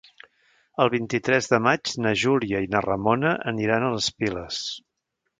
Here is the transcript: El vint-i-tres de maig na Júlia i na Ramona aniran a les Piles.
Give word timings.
El 0.83 0.89
vint-i-tres 0.93 1.49
de 1.51 1.59
maig 1.65 1.91
na 2.05 2.13
Júlia 2.21 2.61
i 2.67 2.69
na 2.75 2.81
Ramona 2.85 3.33
aniran 3.51 3.85
a 3.85 3.91
les 3.97 4.09
Piles. 4.23 4.63